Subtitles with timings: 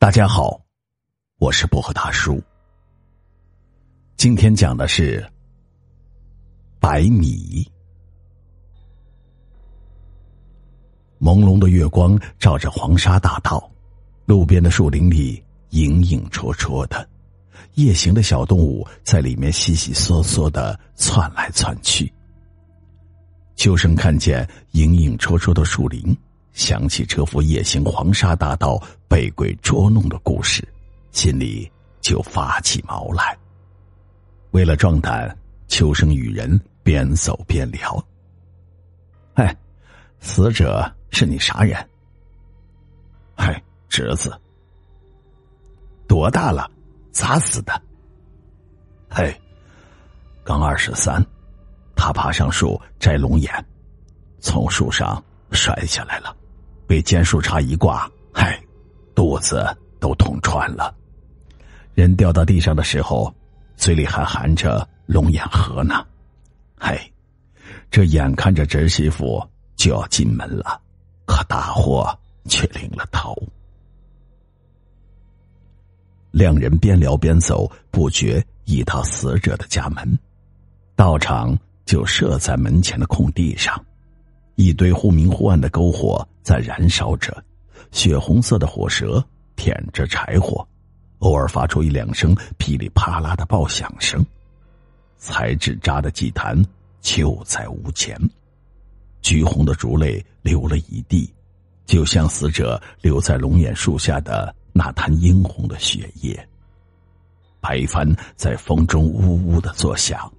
[0.00, 0.58] 大家好，
[1.36, 2.42] 我是薄荷大叔。
[4.16, 5.22] 今天讲的是
[6.80, 7.70] 白米。
[11.20, 13.70] 朦胧的月光照着黄沙大道，
[14.24, 17.06] 路边的树林里影影绰绰的，
[17.74, 22.10] 夜行的小动物在里面悉悉嗦嗦的窜来窜去。
[23.54, 26.16] 秋生看见影影绰绰的树林。
[26.52, 30.66] 想起车夫夜行黄沙大道被鬼捉弄的故事，
[31.12, 31.70] 心里
[32.00, 33.36] 就发起毛来。
[34.50, 35.36] 为了壮胆，
[35.68, 38.04] 秋生与人边走边聊
[39.34, 39.56] ：“哎，
[40.18, 41.88] 死者是你啥人？
[43.36, 44.36] 嗨，侄子。
[46.08, 46.68] 多大了？
[47.12, 47.80] 咋死的？
[49.08, 49.32] 嘿，
[50.42, 51.24] 刚二十三，
[51.94, 53.52] 他爬上树摘龙眼，
[54.40, 56.36] 从树上摔下来了。”
[56.90, 58.60] 被尖树杈一挂，嗨，
[59.14, 59.64] 肚子
[60.00, 60.92] 都捅穿了。
[61.94, 63.32] 人掉到地上的时候，
[63.76, 66.04] 嘴里还含着龙眼核呢。
[66.76, 67.08] 嗨，
[67.92, 69.40] 这眼看着侄媳妇
[69.76, 70.80] 就要进门了，
[71.26, 72.12] 可大祸
[72.46, 73.40] 却临了头。
[76.32, 80.18] 两人边聊边走，不觉已到死者的家门。
[80.96, 83.80] 道场就设在门前的空地上。
[84.56, 87.42] 一堆忽明忽暗的篝火在燃烧着，
[87.92, 89.24] 血红色的火舌
[89.56, 90.66] 舔着柴火，
[91.18, 94.24] 偶尔发出一两声噼里啪啦的爆响声。
[95.18, 96.60] 材质扎的祭坛
[97.00, 98.18] 就在屋前，
[99.20, 101.30] 橘红的烛泪流了一地，
[101.84, 106.48] 就像死者留在龙眼树下的那滩殷红的血液。
[107.60, 110.32] 白帆在风中呜呜的作响，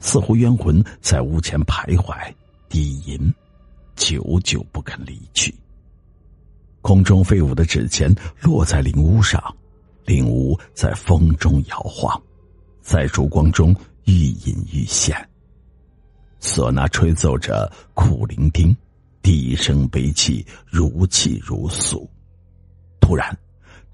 [0.00, 2.16] 似乎冤魂在屋前徘徊
[2.68, 3.32] 低吟。
[3.96, 5.54] 久久不肯离去。
[6.80, 9.42] 空中飞舞的纸钱落在灵屋上，
[10.04, 12.20] 灵屋在风中摇晃，
[12.82, 15.16] 在烛光中愈隐愈现。
[16.40, 18.76] 唢呐吹奏着苦伶仃，
[19.22, 22.06] 低声悲泣，如泣如诉。
[23.00, 23.34] 突然，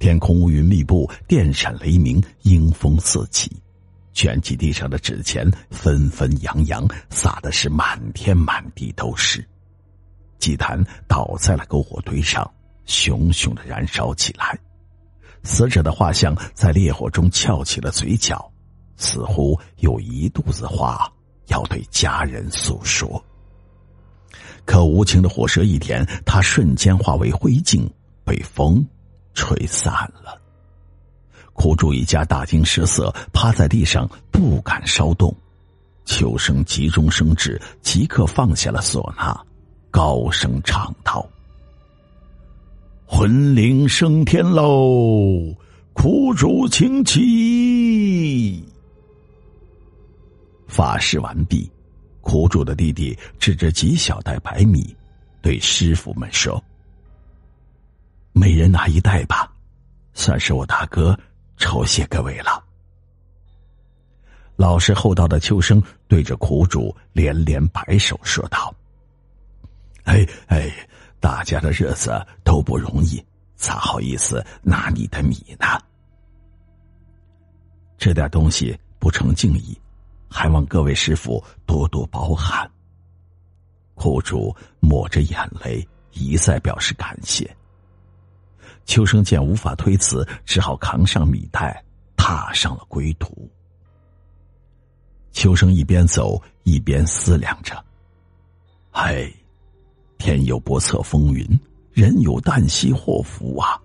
[0.00, 3.50] 天空乌云密布，电闪雷鸣，阴风四起，
[4.12, 9.46] 卷起地上的纸钱纷纷扬扬，洒的是满天满地都是。
[10.40, 12.50] 祭坛倒在了篝火堆上，
[12.86, 14.58] 熊熊的燃烧起来。
[15.44, 18.50] 死者的画像在烈火中翘起了嘴角，
[18.96, 21.10] 似乎有一肚子话
[21.46, 23.22] 要对家人诉说。
[24.64, 27.88] 可无情的火舌一点，他瞬间化为灰烬，
[28.24, 28.86] 被风
[29.34, 30.40] 吹散了。
[31.52, 35.34] 苦主一家大惊失色，趴在地上不敢稍动。
[36.04, 39.38] 秋生急中生智，即刻放下了唢呐。
[40.02, 41.28] 高声唱道
[43.04, 45.54] ：“魂灵升天喽，
[45.92, 48.64] 苦主请起。”
[50.66, 51.70] 法事完毕，
[52.22, 54.96] 苦主的弟弟指着几小袋白米，
[55.42, 56.64] 对师傅们说
[58.32, 59.52] ：“每人拿一袋吧，
[60.14, 61.14] 算是我大哥
[61.58, 62.64] 酬谢各位了。”
[64.56, 68.74] 老实厚道的秋生对着苦主连连摆手说道。
[70.04, 70.70] 哎哎，
[71.20, 72.10] 大家的日子
[72.42, 73.22] 都不容易，
[73.54, 75.66] 咋好意思拿你的米呢？
[77.98, 79.78] 这点东西不成敬意，
[80.28, 82.68] 还望各位师傅多多包涵。
[83.94, 87.54] 苦主抹着眼泪，一再表示感谢。
[88.86, 91.84] 秋生见无法推辞，只好扛上米袋，
[92.16, 93.48] 踏上了归途。
[95.32, 97.84] 秋生一边走一边思量着
[98.92, 99.30] ：“哎。”
[100.20, 101.58] 天有不测风云，
[101.92, 103.80] 人有旦夕祸福啊！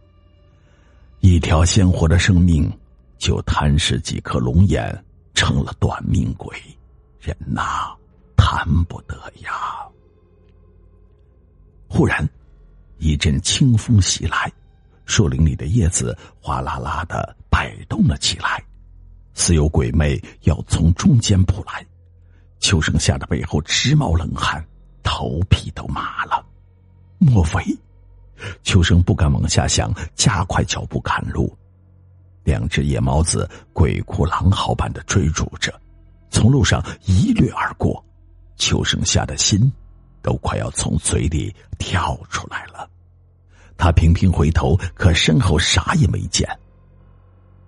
[1.21, 2.69] 一条鲜活的生命，
[3.17, 5.03] 就贪食几颗龙眼，
[5.33, 6.53] 成了短命鬼，
[7.21, 7.95] 人呐，
[8.35, 9.87] 谈不得呀！
[11.87, 12.27] 忽然，
[12.97, 14.51] 一阵清风袭来，
[15.05, 18.61] 树林里的叶子哗啦啦的摆动了起来，
[19.33, 21.85] 似有鬼魅要从中间扑来。
[22.59, 24.63] 秋生吓得背后直冒冷汗。
[25.05, 26.45] 头皮都麻了，
[27.19, 27.63] 莫非？
[28.63, 31.55] 秋生不敢往下想，加快脚步赶路。
[32.43, 35.73] 两只野猫子鬼哭狼嚎般的追逐着，
[36.29, 38.03] 从路上一掠而过。
[38.57, 39.71] 秋生吓得心
[40.21, 42.89] 都快要从嘴里跳出来了。
[43.77, 46.47] 他频频回头，可身后啥也没见。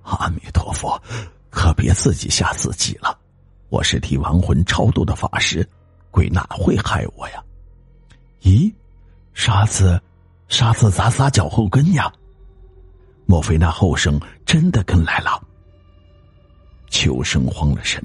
[0.03, 1.01] 阿弥陀佛，
[1.49, 3.17] 可别自己吓自己了。
[3.69, 5.67] 我是替亡魂超度的法师。
[6.17, 7.43] 鬼哪会害我呀？
[8.41, 8.73] 咦，
[9.35, 10.01] 沙子，
[10.47, 12.11] 沙子咋撒脚后跟呀？
[13.27, 15.39] 莫非那后生真的跟来了？
[16.89, 18.03] 秋生慌了神。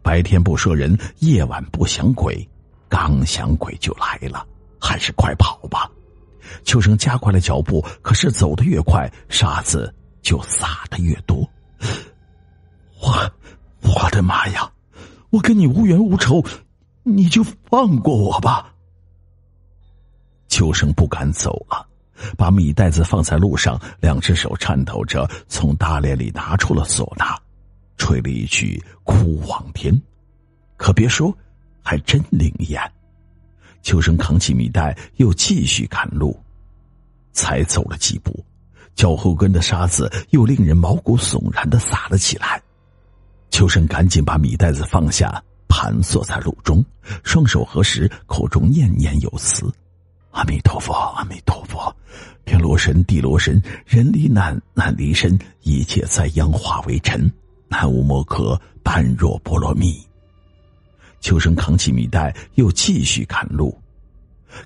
[0.00, 2.48] 白天不说人，夜晚不想鬼，
[2.88, 4.46] 刚想鬼就来了，
[4.80, 5.90] 还是快跑吧！
[6.62, 9.92] 秋生加快了脚步，可是走得越快，沙子
[10.22, 11.38] 就撒的越多。
[13.00, 13.32] 我，
[13.82, 14.70] 我的妈呀！
[15.30, 16.40] 我跟你无冤无仇，
[17.16, 18.72] 你就放过我吧。
[20.48, 21.86] 秋生不敢走了，
[22.36, 27.36] 把米袋子放在路上，两只手颤抖着从大帘里拿出了唢呐，
[27.96, 29.94] 吹了一曲《哭望天》，
[30.76, 31.36] 可别说，
[31.82, 32.80] 还真灵验。
[33.82, 36.38] 秋生扛起米袋，又继续赶路，
[37.32, 38.44] 才走了几步，
[38.94, 42.60] 脚后跟的沙子又令人毛骨悚然的洒了起来。
[43.50, 45.42] 秋生赶紧把米袋子放下，
[45.78, 46.84] 盘坐在路中，
[47.22, 49.72] 双手合十，口中念念有词
[50.32, 51.94] ：“阿弥陀佛，阿弥陀佛，
[52.44, 57.32] 天罗神，地罗神，人离难，难离身，一切灾殃化为尘。
[57.68, 60.04] 南无摩诃般若波罗蜜。”
[61.22, 63.72] 秋生扛起米袋，又继续赶路。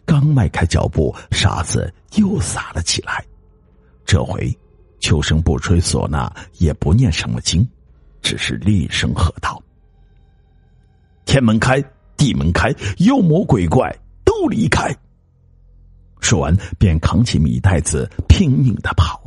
[0.06, 3.22] 刚迈开脚步，沙子又洒了起来。
[4.06, 4.50] 这回，
[4.98, 7.68] 秋生不吹唢呐，也不念什么经。
[8.22, 9.62] 只是厉声喝道
[11.24, 11.82] ：“天门开，
[12.16, 14.94] 地门开，妖魔鬼怪都离开。”
[16.20, 19.20] 说完，便扛起米袋子，拼命的跑。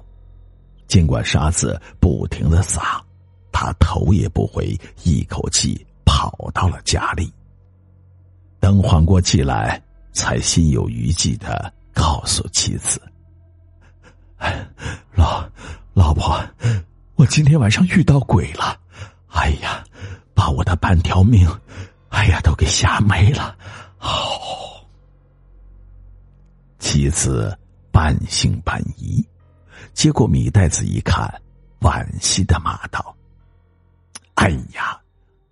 [0.87, 3.03] 尽管沙子不停的撒，
[3.51, 7.31] 他头也不回，一口气跑到了家里。
[8.59, 9.81] 等缓过气来，
[10.13, 13.01] 才心有余悸的告诉妻子
[15.13, 15.47] ：“老
[15.93, 16.41] 老婆，
[17.15, 18.79] 我今天晚上遇到鬼了。”
[19.29, 19.83] 哎呀，
[20.45, 21.49] 把我的半条命，
[22.09, 23.57] 哎呀，都给吓没了！
[23.99, 24.85] 哦，
[26.77, 27.57] 妻子
[27.91, 29.27] 半信半疑，
[29.95, 31.41] 接过米袋子一看，
[31.79, 33.17] 惋惜的骂道
[34.37, 35.01] ：“哎呀，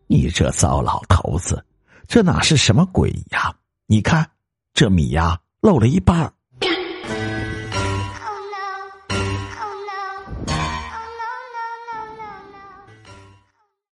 [0.06, 1.66] 你这糟老头子，
[2.08, 3.52] 这哪是什么鬼呀？
[3.88, 4.30] 你看
[4.76, 6.32] 这米呀，漏了一半